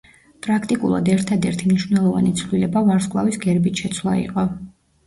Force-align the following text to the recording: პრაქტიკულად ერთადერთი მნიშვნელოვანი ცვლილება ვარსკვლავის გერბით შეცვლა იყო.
პრაქტიკულად 0.45 1.11
ერთადერთი 1.17 1.69
მნიშვნელოვანი 1.73 2.35
ცვლილება 2.43 2.85
ვარსკვლავის 2.91 3.43
გერბით 3.47 3.85
შეცვლა 3.87 4.19
იყო. 4.27 4.51